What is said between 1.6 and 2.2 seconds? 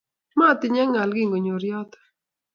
yoto